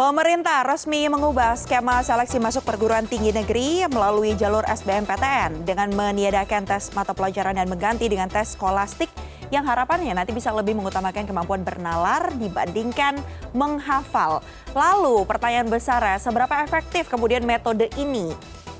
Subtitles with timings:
[0.00, 6.88] Pemerintah resmi mengubah skema seleksi masuk perguruan tinggi negeri melalui jalur SBMPTN dengan meniadakan tes
[6.96, 9.12] mata pelajaran dan mengganti dengan tes skolastik
[9.52, 13.20] yang harapannya nanti bisa lebih mengutamakan kemampuan bernalar dibandingkan
[13.52, 14.40] menghafal.
[14.72, 18.32] Lalu pertanyaan besar ya, seberapa efektif kemudian metode ini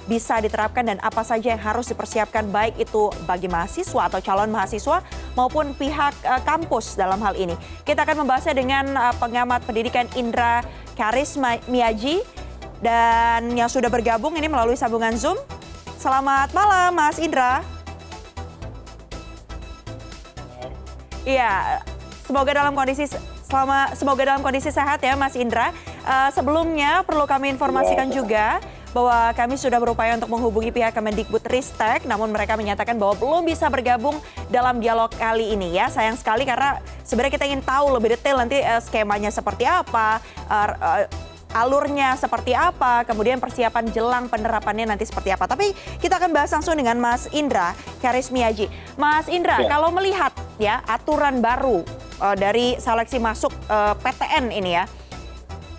[0.09, 5.05] bisa diterapkan dan apa saja yang harus dipersiapkan baik itu bagi mahasiswa atau calon mahasiswa
[5.37, 7.53] maupun pihak uh, kampus dalam hal ini.
[7.85, 10.65] Kita akan membahasnya dengan uh, pengamat pendidikan Indra
[10.97, 11.37] Karis
[11.69, 12.25] Miyaji
[12.81, 15.37] dan yang sudah bergabung ini melalui sambungan Zoom.
[16.01, 17.61] Selamat malam Mas Indra.
[21.29, 21.85] Iya,
[22.25, 23.05] semoga dalam kondisi
[23.45, 25.77] selama semoga dalam kondisi sehat ya Mas Indra.
[26.01, 28.15] Uh, sebelumnya perlu kami informasikan ya.
[28.17, 28.47] juga
[28.91, 33.71] bahwa kami sudah berupaya untuk menghubungi pihak Kemendikbud Ristek, namun mereka menyatakan bahwa belum bisa
[33.71, 34.19] bergabung
[34.51, 35.87] dalam dialog kali ini ya.
[35.87, 40.19] Sayang sekali karena sebenarnya kita ingin tahu lebih detail nanti uh, skemanya seperti apa,
[40.51, 41.07] uh, uh,
[41.55, 45.51] alurnya seperti apa, kemudian persiapan jelang penerapannya nanti seperti apa.
[45.51, 48.71] Tapi kita akan bahas langsung dengan Mas Indra Karismiaji.
[48.95, 49.71] Mas Indra, ya.
[49.71, 50.31] kalau melihat
[50.63, 51.83] ya aturan baru
[52.23, 54.85] uh, dari seleksi masuk uh, PTN ini ya,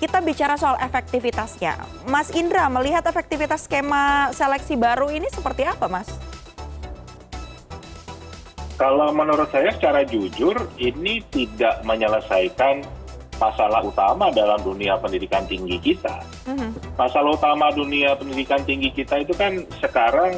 [0.02, 1.77] kita bicara soal efektivitasnya.
[2.09, 6.09] Mas Indra, melihat efektivitas skema seleksi baru ini seperti apa, Mas?
[8.81, 12.81] Kalau menurut saya secara jujur, ini tidak menyelesaikan
[13.38, 16.25] masalah utama dalam dunia pendidikan tinggi kita.
[16.49, 16.97] Mm-hmm.
[16.97, 20.33] Masalah utama dunia pendidikan tinggi kita itu kan sekarang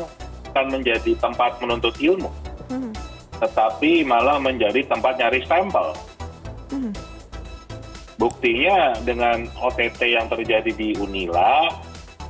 [0.51, 2.27] kan menjadi tempat menuntut ilmu,
[2.67, 2.91] mm-hmm.
[3.39, 5.95] tetapi malah menjadi tempat nyari stempel.
[6.67, 7.12] Mm-hmm
[8.23, 11.67] buktinya dengan ott yang terjadi di unila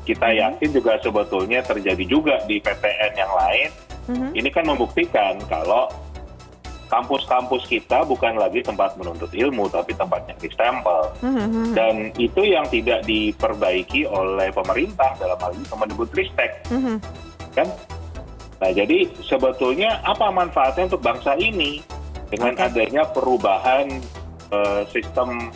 [0.10, 0.40] kita hmm.
[0.42, 3.70] yakin juga sebetulnya terjadi juga di ptn yang lain.
[4.04, 4.36] Hmm.
[4.36, 5.88] ini kan membuktikan kalau
[6.92, 12.68] kampus-kampus kita bukan lagi tempat menuntut ilmu tapi tempatnya di stempel hmm, dan itu yang
[12.68, 16.52] tidak diperbaiki oleh pemerintah dalam hal ini Kemendikbud Ristek
[17.56, 17.68] kan?
[18.60, 21.80] Nah jadi sebetulnya apa manfaatnya untuk bangsa ini?
[22.28, 24.02] Dengan adanya perubahan
[24.50, 25.54] uh, sistem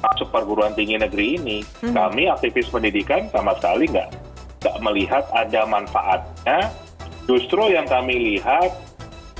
[0.00, 1.92] masuk perguruan tinggi negeri ini hmm.
[1.92, 4.08] kami aktivis pendidikan sama sekali nggak
[4.60, 6.72] nggak melihat ada manfaatnya
[7.28, 8.72] justru yang kami lihat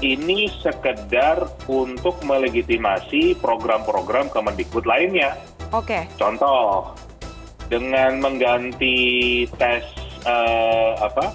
[0.01, 5.37] ini sekedar untuk melegitimasi program-program Kemendikbud lainnya.
[5.77, 5.93] Oke.
[5.93, 6.03] Okay.
[6.17, 6.97] Contoh
[7.69, 9.85] dengan mengganti tes
[10.27, 11.31] uh, apa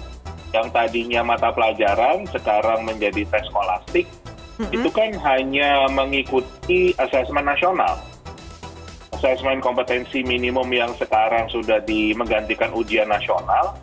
[0.52, 4.04] yang tadinya mata pelajaran sekarang menjadi tes skolastik
[4.60, 4.76] mm -hmm.
[4.76, 7.96] itu kan hanya mengikuti asesmen nasional
[9.16, 13.80] asesmen kompetensi minimum yang sekarang sudah di menggantikan ujian nasional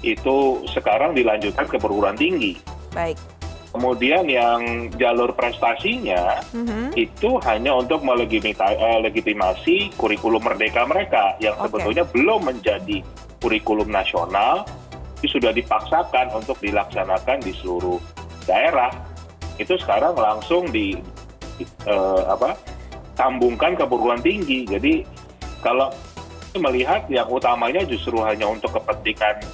[0.00, 2.56] itu sekarang dilanjutkan ke perguruan tinggi.
[2.94, 3.18] Baik.
[3.70, 6.90] Kemudian yang jalur prestasinya mm-hmm.
[6.98, 11.70] itu hanya untuk melegitimasi eh, kurikulum merdeka mereka yang okay.
[11.70, 12.98] sebetulnya belum menjadi
[13.38, 14.66] kurikulum nasional,
[15.22, 18.02] itu sudah dipaksakan untuk dilaksanakan di seluruh
[18.42, 18.90] daerah.
[19.54, 20.98] Itu sekarang langsung di
[21.86, 22.58] uh, apa
[23.20, 24.64] sambungkan ke perguruan tinggi.
[24.64, 25.04] Jadi
[25.60, 25.92] kalau
[26.56, 29.44] melihat yang utamanya justru hanya untuk kepentingan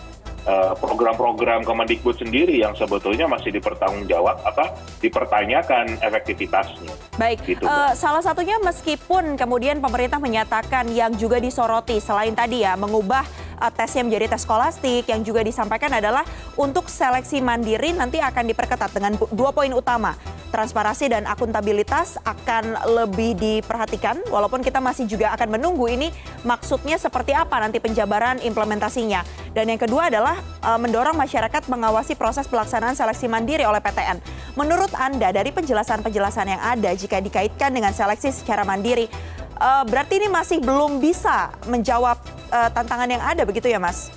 [0.47, 6.95] eh, program-program Kemendikbud sendiri yang sebetulnya masih dipertanggungjawab apa dipertanyakan efektivitasnya.
[7.19, 12.79] Baik, gitu, uh, salah satunya meskipun kemudian pemerintah menyatakan yang juga disoroti selain tadi ya
[12.81, 13.27] mengubah
[13.61, 16.25] uh, tesnya menjadi tes skolastik yang juga disampaikan adalah
[16.57, 20.17] untuk seleksi mandiri nanti akan diperketat dengan dua poin utama
[20.57, 26.09] transparansi dan akuntabilitas akan lebih diperhatikan walaupun kita masih juga akan menunggu ini
[26.49, 29.21] maksudnya seperti apa nanti penjabaran implementasinya
[29.53, 34.17] dan yang kedua adalah uh, mendorong masyarakat mengawasi proses pelaksanaan seleksi mandiri oleh PTN
[34.57, 39.13] menurut Anda dari penjelasan-penjelasan yang ada jika dikaitkan dengan seleksi secara mandiri
[39.61, 42.17] uh, berarti ini masih belum bisa menjawab
[42.49, 44.09] uh, tantangan yang ada begitu ya Mas?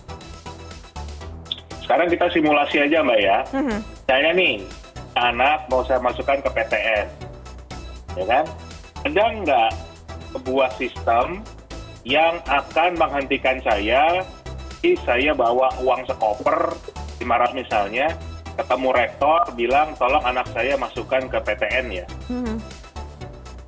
[1.84, 3.38] Sekarang kita simulasi aja Mbak ya.
[3.50, 3.80] Mm -hmm.
[4.06, 4.62] Saya nih
[5.20, 7.08] anak mau saya masukkan ke PTN,
[8.16, 8.46] ya kan?
[9.04, 9.72] Ada nggak
[10.36, 11.44] sebuah sistem
[12.08, 14.24] yang akan menghentikan saya,
[14.80, 16.74] si saya bawa uang sekoper
[17.20, 18.08] 500 misalnya,
[18.56, 22.06] ketemu rektor bilang tolong anak saya masukkan ke PTN ya.
[22.32, 22.58] Mm -hmm.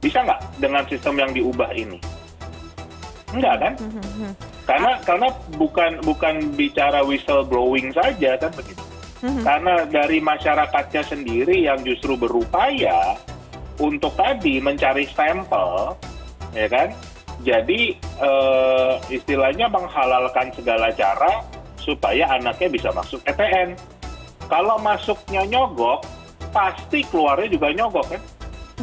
[0.01, 1.99] Bisa nggak dengan sistem yang diubah ini?
[3.31, 3.73] Enggak kan?
[3.77, 5.27] Mm -hmm karena karena
[5.57, 8.83] bukan bukan bicara whistleblowing saja kan begitu.
[9.21, 13.15] Karena dari masyarakatnya sendiri yang justru berupaya
[13.77, 15.93] untuk tadi mencari stempel
[16.57, 16.89] ya kan
[17.41, 21.41] jadi uh, istilahnya menghalalkan segala cara
[21.81, 23.77] supaya anaknya bisa masuk PTN
[24.49, 26.05] kalau masuknya nyogok
[26.51, 28.21] pasti keluarnya juga nyogok kan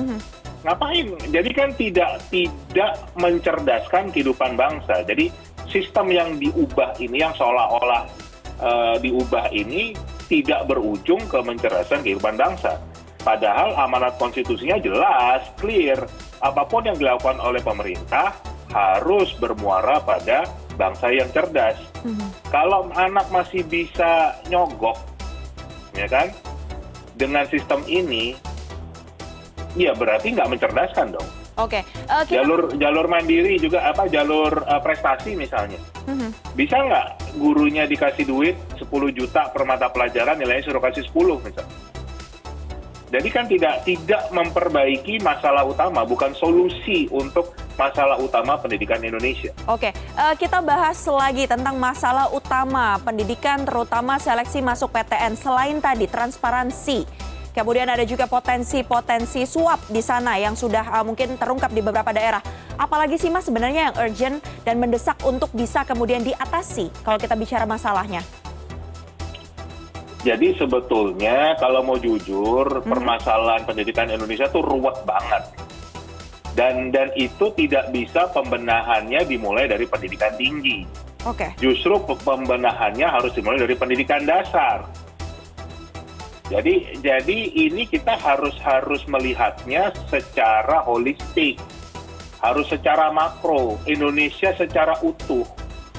[0.01, 0.19] mm-hmm.
[0.65, 1.07] ngapain?
[1.31, 5.07] Jadi kan tidak tidak mencerdaskan kehidupan bangsa.
[5.07, 5.31] Jadi
[5.69, 8.09] sistem yang diubah ini, yang seolah-olah
[8.59, 9.95] uh, diubah ini
[10.29, 12.79] tidak berujung ke mencerdaskan kehidupan bangsa.
[13.25, 15.99] Padahal amanat konstitusinya jelas, clear.
[16.39, 18.37] Apa pun yang dilakukan oleh pemerintah
[18.71, 20.47] harus bermuara pada
[20.79, 21.81] bangsa yang cerdas.
[22.07, 22.29] Mm -hmm.
[22.53, 24.97] Kalau anak masih bisa nyogok,
[25.97, 26.31] ya kan,
[27.19, 28.39] dengan sistem ini,
[29.75, 31.29] ya berarti nggak mencerdaskan dong.
[31.59, 31.83] Oke.
[31.83, 32.07] Okay.
[32.07, 32.43] Uh, kita...
[32.43, 35.83] Jalur jalur mandiri juga apa jalur uh, prestasi misalnya.
[36.07, 36.31] Mm-hmm.
[36.55, 37.07] Bisa nggak
[37.37, 41.77] gurunya dikasih duit 10 juta per mata pelajaran nilainya suruh kasih 10 misalnya.
[43.09, 49.49] Jadi kan tidak tidak memperbaiki masalah utama, bukan solusi untuk masalah utama pendidikan Indonesia.
[49.65, 55.41] Oke, uh, kita bahas lagi tentang masalah utama pendidikan, terutama seleksi masuk PTN.
[55.41, 57.09] Selain tadi transparansi,
[57.57, 62.45] Kemudian ada juga potensi-potensi suap di sana yang sudah uh, mungkin terungkap di beberapa daerah.
[62.79, 67.65] Apalagi sih Mas sebenarnya yang urgent dan mendesak untuk bisa kemudian diatasi kalau kita bicara
[67.67, 68.23] masalahnya?
[70.23, 72.87] Jadi sebetulnya kalau mau jujur hmm.
[72.87, 75.47] permasalahan pendidikan Indonesia tuh ruwet banget.
[76.59, 80.83] Dan dan itu tidak bisa pembenahannya dimulai dari pendidikan tinggi.
[81.23, 81.47] Oke.
[81.47, 81.51] Okay.
[81.63, 85.08] Justru pembenahannya harus dimulai dari pendidikan dasar
[86.49, 91.61] jadi jadi ini kita harus harus melihatnya secara holistik.
[92.41, 93.77] Harus secara makro.
[93.85, 95.45] Indonesia secara utuh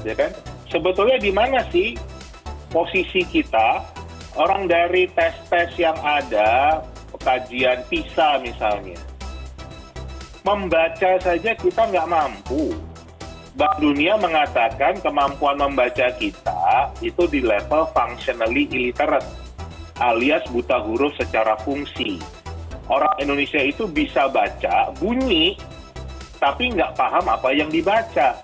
[0.01, 0.33] ya kan?
[0.69, 1.93] Sebetulnya di mana sih
[2.73, 3.97] posisi kita?
[4.37, 6.81] Orang dari tes-tes yang ada
[7.19, 8.95] kajian PISA misalnya
[10.47, 12.71] membaca saja kita nggak mampu.
[13.59, 19.27] Bank Dunia mengatakan kemampuan membaca kita itu di level functionally illiterate
[19.99, 22.19] alias buta huruf secara fungsi.
[22.89, 25.53] Orang Indonesia itu bisa baca bunyi,
[26.41, 28.39] tapi nggak paham apa yang dibaca.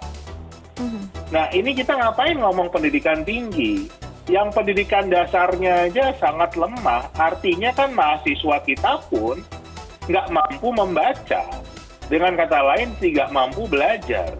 [0.78, 1.04] Mm-hmm.
[1.34, 3.90] Nah ini kita ngapain ngomong pendidikan tinggi?
[4.26, 9.42] Yang pendidikan dasarnya aja sangat lemah, artinya kan mahasiswa kita pun
[10.06, 11.44] nggak mampu membaca.
[12.06, 14.38] Dengan kata lain, tidak mampu belajar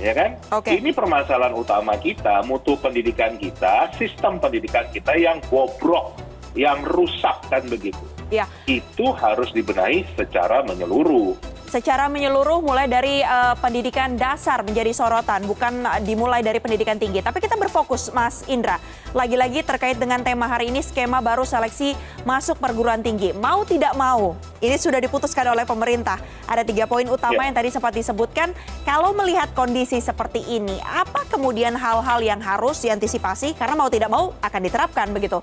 [0.00, 0.30] ya kan?
[0.62, 0.80] Okay.
[0.80, 6.16] Ini permasalahan utama kita, mutu pendidikan kita, sistem pendidikan kita yang bobrok,
[6.56, 8.00] yang rusak kan begitu.
[8.28, 8.50] Ya.
[8.66, 11.38] Itu harus dibenahi secara menyeluruh
[11.68, 17.20] secara menyeluruh mulai dari uh, pendidikan dasar menjadi sorotan, bukan dimulai dari pendidikan tinggi.
[17.20, 18.78] Tapi kita berfokus, Mas Indra,
[19.12, 23.34] lagi-lagi terkait dengan tema hari ini skema baru seleksi masuk perguruan tinggi.
[23.34, 26.18] Mau tidak mau, ini sudah diputuskan oleh pemerintah.
[26.46, 27.46] Ada tiga poin utama yeah.
[27.50, 28.54] yang tadi sempat disebutkan.
[28.86, 33.58] Kalau melihat kondisi seperti ini, apa kemudian hal-hal yang harus diantisipasi?
[33.58, 35.42] Karena mau tidak mau akan diterapkan begitu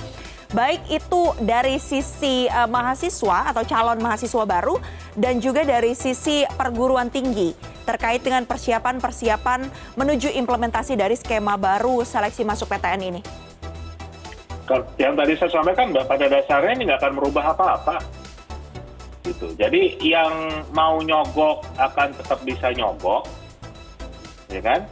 [0.53, 4.77] baik itu dari sisi uh, mahasiswa atau calon mahasiswa baru
[5.17, 6.12] dan juga dari sisi
[6.55, 7.51] perguruan tinggi
[7.83, 9.67] terkait dengan persiapan-persiapan
[9.99, 13.21] menuju implementasi dari skema baru seleksi masuk PTN ini.
[14.95, 17.97] Yang tadi saya sampaikan, Mbak, pada dasarnya ini nggak akan merubah apa-apa.
[19.27, 19.51] Gitu.
[19.59, 23.27] Jadi yang mau nyogok akan tetap bisa nyogok,
[24.47, 24.87] ya kan?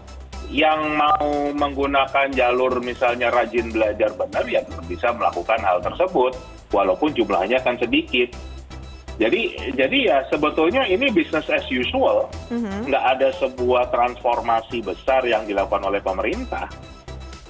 [0.51, 6.35] yang mau menggunakan jalur misalnya rajin belajar benar ya bisa melakukan hal tersebut
[6.75, 8.35] walaupun jumlahnya akan sedikit.
[9.21, 12.89] Jadi jadi ya sebetulnya ini business as usual, mm-hmm.
[12.89, 16.65] nggak ada sebuah transformasi besar yang dilakukan oleh pemerintah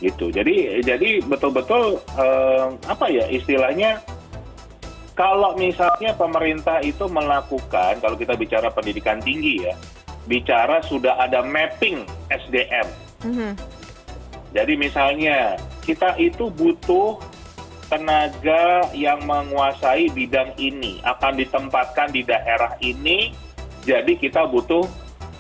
[0.04, 0.28] gitu.
[0.36, 4.04] Jadi jadi betul-betul eh, apa ya istilahnya
[5.16, 9.74] kalau misalnya pemerintah itu melakukan kalau kita bicara pendidikan tinggi ya
[10.28, 12.88] bicara sudah ada mapping SDM.
[13.24, 13.52] Mm-hmm.
[14.52, 15.56] Jadi misalnya
[15.88, 17.16] kita itu butuh
[17.92, 23.36] tenaga yang menguasai bidang ini akan ditempatkan di daerah ini.
[23.84, 24.88] Jadi kita butuh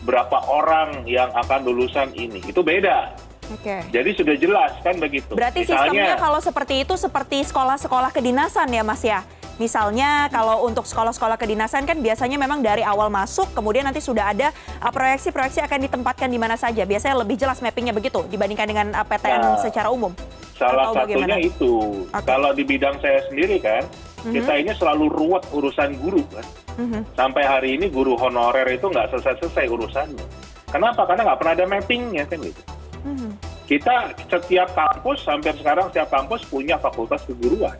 [0.03, 2.43] berapa orang yang akan lulusan ini.
[2.43, 3.15] Itu beda.
[3.55, 3.87] Oke.
[3.87, 5.31] Jadi sudah jelas kan begitu.
[5.31, 9.23] Berarti Misalnya, sistemnya kalau seperti itu seperti sekolah-sekolah kedinasan ya Mas ya?
[9.59, 14.49] Misalnya kalau untuk sekolah-sekolah kedinasan kan biasanya memang dari awal masuk kemudian nanti sudah ada
[14.81, 16.81] uh, proyeksi-proyeksi akan ditempatkan di mana saja.
[16.81, 20.15] Biasanya lebih jelas mappingnya begitu dibandingkan dengan uh, PTN nah, secara umum.
[20.61, 21.49] Salah Atau satunya bagaimana?
[21.49, 21.73] itu.
[22.13, 22.21] Okay.
[22.29, 24.33] Kalau di bidang saya sendiri kan, mm-hmm.
[24.37, 26.45] kita ini selalu ruwet urusan guru kan.
[26.77, 27.01] Mm-hmm.
[27.17, 30.25] Sampai hari ini guru honorer itu nggak selesai-selesai urusannya.
[30.69, 31.09] Kenapa?
[31.09, 32.61] Karena nggak pernah ada mappingnya kan gitu.
[33.01, 33.31] Mm-hmm.
[33.65, 33.95] Kita
[34.29, 37.73] setiap kampus, hampir sekarang setiap kampus punya fakultas keguruan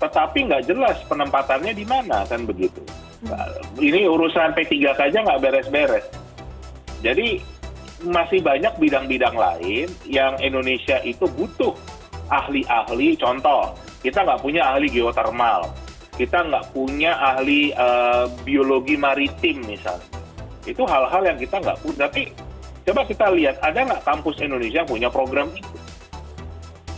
[0.00, 2.80] tetapi nggak jelas penempatannya di mana kan begitu.
[3.26, 3.36] Hmm.
[3.76, 6.06] Ini urusan P3 saja nggak beres-beres.
[7.04, 7.40] Jadi
[8.04, 11.72] masih banyak bidang-bidang lain yang Indonesia itu butuh
[12.30, 13.18] ahli-ahli.
[13.18, 15.70] Contoh, kita nggak punya ahli geotermal,
[16.14, 20.06] kita nggak punya ahli uh, biologi maritim misalnya.
[20.66, 22.06] Itu hal-hal yang kita nggak punya.
[22.06, 22.22] Tapi
[22.86, 25.78] coba kita lihat, ada nggak kampus Indonesia yang punya program itu?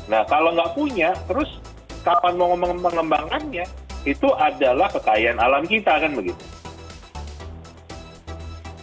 [0.08, 1.60] Nah, kalau nggak punya, terus
[2.00, 3.64] kapan mau mengembangkannya?
[4.08, 6.40] Itu adalah kekayaan alam kita, kan begitu.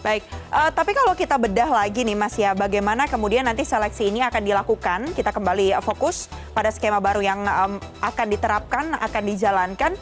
[0.06, 0.22] Baik,
[0.54, 4.46] uh, tapi kalau kita bedah lagi nih Mas ya, bagaimana kemudian nanti seleksi ini akan
[4.46, 5.00] dilakukan?
[5.18, 9.98] Kita kembali fokus pada skema baru yang um, akan diterapkan, akan dijalankan.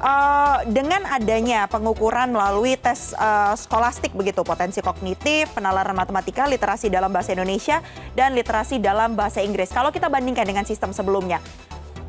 [0.00, 7.12] Uh, dengan adanya pengukuran melalui tes uh, skolastik begitu potensi kognitif, penalaran matematika, literasi dalam
[7.12, 7.84] bahasa Indonesia
[8.16, 9.68] dan literasi dalam bahasa Inggris.
[9.68, 11.44] Kalau kita bandingkan dengan sistem sebelumnya,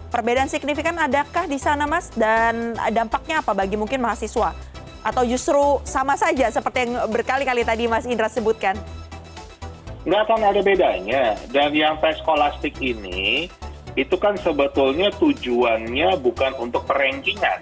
[0.08, 4.65] perbedaan signifikan adakah di sana Mas dan dampaknya apa bagi mungkin mahasiswa?
[5.06, 8.74] Atau justru sama saja seperti yang berkali-kali tadi Mas Indra sebutkan?
[10.02, 11.38] Nggak akan ada bedanya.
[11.54, 13.46] Dan yang tes skolastik ini,
[13.94, 17.62] itu kan sebetulnya tujuannya bukan untuk perankingan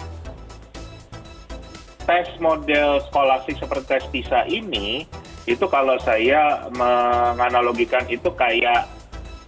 [2.04, 5.08] tes model skolastik seperti tes PISA ini
[5.44, 8.88] itu kalau saya menganalogikan itu kayak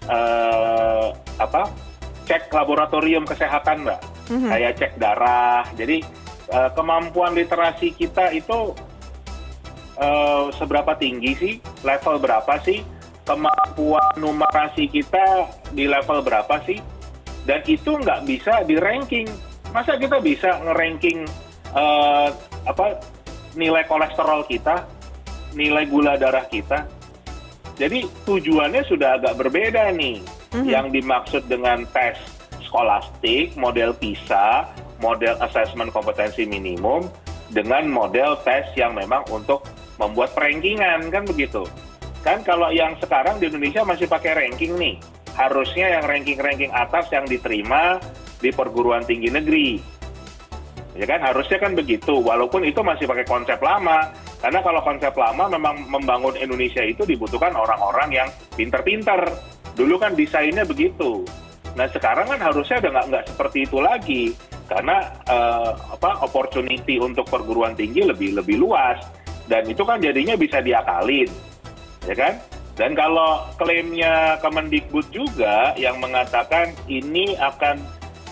[0.07, 1.71] uh, apa
[2.27, 3.99] cek laboratorium kesehatan mbak
[4.31, 4.49] mm-hmm.
[4.51, 6.03] kayak cek darah jadi
[6.77, 8.77] kemampuan literasi kita itu
[9.97, 12.85] uh, seberapa tinggi sih level berapa sih
[13.25, 16.77] kemampuan numerasi kita di level berapa sih
[17.49, 19.25] dan itu nggak bisa di ranking
[19.75, 21.27] masa kita bisa ngeranking
[21.75, 22.31] uh,
[22.63, 23.03] apa
[23.59, 24.87] nilai kolesterol kita,
[25.55, 26.87] nilai gula darah kita.
[27.75, 30.23] Jadi tujuannya sudah agak berbeda nih.
[30.55, 30.67] Mm-hmm.
[30.71, 32.15] Yang dimaksud dengan tes
[32.63, 34.71] skolastik, model PISA,
[35.05, 37.05] model assessment kompetensi minimum,
[37.53, 39.69] dengan model tes yang memang untuk
[40.01, 41.62] membuat rankingan kan begitu.
[42.25, 44.97] Kan kalau yang sekarang di Indonesia masih pakai ranking nih.
[45.38, 48.01] Harusnya yang ranking-ranking atas yang diterima
[48.41, 49.69] di perguruan tinggi negeri.
[50.95, 51.21] Ya kan?
[51.21, 54.09] Harusnya kan begitu walaupun itu masih pakai konsep lama.
[54.41, 59.21] Karena kalau konsep lama memang membangun Indonesia itu dibutuhkan orang-orang yang pinter-pinter.
[59.75, 61.27] Dulu kan desainnya begitu.
[61.75, 64.24] Nah sekarang kan harusnya udah nggak seperti itu lagi
[64.65, 69.01] karena uh, apa opportunity untuk perguruan tinggi lebih lebih luas
[69.45, 71.29] dan itu kan jadinya bisa diakalin
[72.05, 72.34] ya kan
[72.75, 77.79] dan kalau klaimnya Kemendikbud juga yang mengatakan ini akan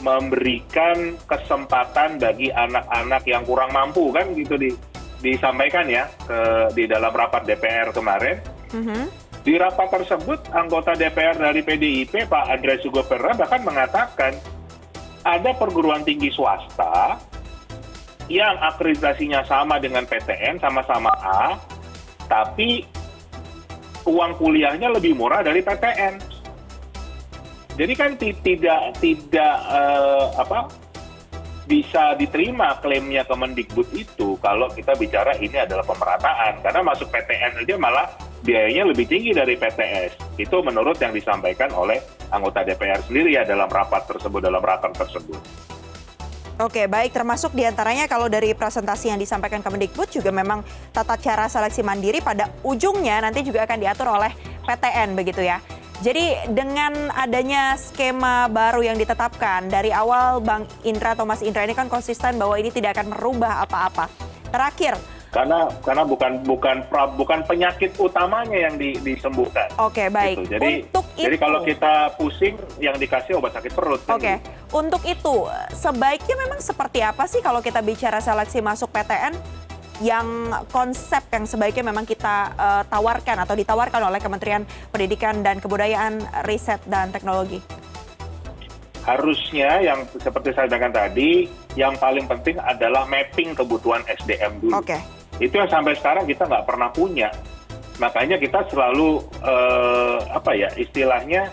[0.03, 4.75] memberikan kesempatan bagi anak-anak yang kurang mampu kan gitu di,
[5.23, 8.43] disampaikan ya ke di dalam rapat DPR kemarin.
[8.75, 9.03] Mm-hmm.
[9.47, 14.35] Di rapat tersebut anggota DPR dari PDIP Pak Andre Sugopera bahkan mengatakan
[15.23, 17.19] ada perguruan tinggi swasta
[18.31, 21.59] yang akreditasinya sama dengan PTN sama-sama A,
[22.31, 22.87] tapi
[24.07, 26.33] uang kuliahnya lebih murah dari PTN
[27.73, 30.69] jadi kan tidak tidak uh, apa
[31.65, 36.61] bisa diterima klaimnya Kemendikbud itu kalau kita bicara ini adalah pemerataan.
[36.61, 38.07] Karena masuk PTN aja malah
[38.45, 42.01] biayanya lebih tinggi dari PTS itu menurut yang disampaikan oleh
[42.33, 45.41] anggota DPR sendiri ya dalam rapat tersebut dalam rapat tersebut.
[46.61, 50.61] Oke, baik termasuk di antaranya kalau dari presentasi yang disampaikan Kemendikbud juga memang
[50.93, 54.29] tata cara seleksi mandiri pada ujungnya nanti juga akan diatur oleh
[54.61, 55.57] PTN begitu ya.
[56.05, 61.73] Jadi dengan adanya skema baru yang ditetapkan dari awal Bang Indra atau Mas Indra ini
[61.73, 64.11] kan konsisten bahwa ini tidak akan merubah apa-apa.
[64.53, 64.93] Terakhir,
[65.33, 66.85] karena karena bukan bukan
[67.17, 69.65] bukan penyakit utamanya yang di, disembuhkan.
[69.81, 70.45] Oke okay, baik.
[70.45, 70.53] Gitu.
[70.53, 73.99] Jadi Untuk jadi itu, kalau kita pusing yang dikasih obat sakit perut.
[74.05, 74.21] Kan Oke.
[74.21, 74.37] Okay.
[74.37, 74.61] Gitu.
[74.73, 75.35] Untuk itu
[75.73, 79.33] sebaiknya memang seperti apa sih kalau kita bicara seleksi masuk PTN?
[80.01, 86.43] yang konsep yang sebaiknya memang kita uh, tawarkan atau ditawarkan oleh Kementerian Pendidikan dan Kebudayaan,
[86.49, 87.61] Riset dan Teknologi?
[89.05, 91.45] Harusnya yang seperti saya katakan tadi,
[91.77, 94.81] yang paling penting adalah mapping kebutuhan SDM dulu.
[94.81, 94.97] Oke.
[94.97, 95.22] Okay.
[95.41, 97.29] Itu yang sampai sekarang kita nggak pernah punya.
[98.01, 101.49] Makanya kita selalu uh, apa ya istilahnya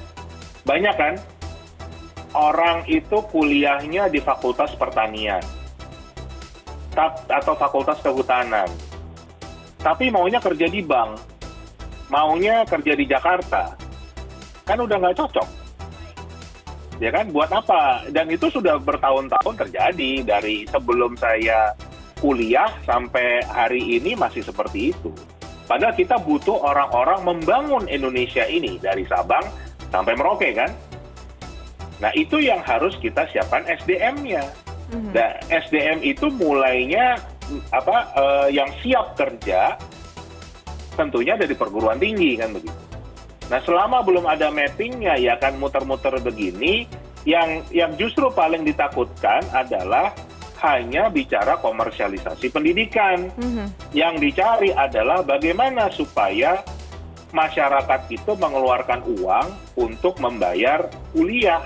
[0.64, 1.14] banyak kan
[2.36, 5.42] orang itu kuliahnya di Fakultas Pertanian
[7.30, 8.68] atau fakultas kehutanan.
[9.80, 11.16] Tapi maunya kerja di bank,
[12.12, 13.72] maunya kerja di Jakarta.
[14.68, 15.48] Kan udah nggak cocok.
[17.00, 18.04] Ya kan, buat apa?
[18.12, 21.72] Dan itu sudah bertahun-tahun terjadi dari sebelum saya
[22.20, 25.10] kuliah sampai hari ini masih seperti itu.
[25.64, 29.42] Padahal kita butuh orang-orang membangun Indonesia ini dari Sabang
[29.88, 30.70] sampai Merauke kan.
[32.00, 34.44] Nah itu yang harus kita siapkan SDM-nya
[34.90, 37.18] hmm Nah, SDM itu mulainya
[37.74, 39.74] apa uh, yang siap kerja
[40.94, 42.78] tentunya dari perguruan tinggi kan begitu.
[43.50, 46.86] Nah, selama belum ada mappingnya ya kan muter-muter begini,
[47.26, 50.14] yang yang justru paling ditakutkan adalah
[50.60, 53.32] hanya bicara komersialisasi pendidikan.
[53.36, 53.96] Mhm.
[53.96, 56.60] Yang dicari adalah bagaimana supaya
[57.30, 59.46] masyarakat itu mengeluarkan uang
[59.78, 61.62] untuk membayar kuliah,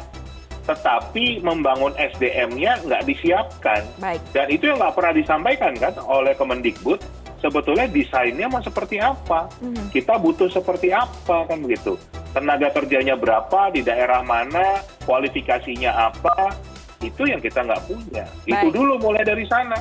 [0.68, 3.82] tetapi membangun SDM-nya nggak disiapkan.
[4.00, 4.20] Baik.
[4.32, 7.00] Dan itu yang nggak pernah disampaikan kan oleh Kemendikbud.
[7.44, 9.52] Sebetulnya desainnya mau seperti apa?
[9.60, 9.92] Mhm.
[9.92, 12.00] Kita butuh seperti apa kan begitu?
[12.32, 14.80] Tenaga kerjanya berapa di daerah mana?
[15.04, 16.56] Kualifikasinya apa?
[17.00, 18.24] Itu yang kita nggak punya.
[18.44, 18.74] Itu Baik.
[18.74, 19.78] dulu mulai dari sana.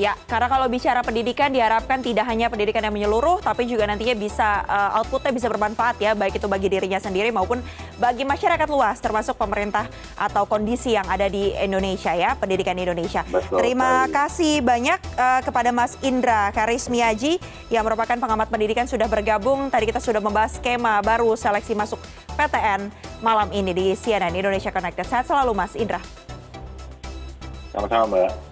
[0.00, 4.64] Ya, karena kalau bicara pendidikan diharapkan tidak hanya pendidikan yang menyeluruh, tapi juga nantinya bisa
[4.64, 7.60] uh, outputnya bisa bermanfaat ya, baik itu bagi dirinya sendiri maupun
[8.02, 9.86] bagi masyarakat luas, termasuk pemerintah
[10.18, 13.22] atau kondisi yang ada di Indonesia ya, pendidikan di Indonesia.
[13.30, 14.14] Betul Terima sekali.
[14.18, 17.38] kasih banyak uh, kepada Mas Indra Karismiaji
[17.70, 19.70] yang merupakan pengamat pendidikan sudah bergabung.
[19.70, 22.02] Tadi kita sudah membahas skema baru seleksi masuk
[22.34, 22.90] PTN
[23.22, 25.06] malam ini di CNN Indonesia Connected.
[25.06, 26.02] Sehat selalu Mas Indra.
[27.70, 28.51] Sama-sama Mbak.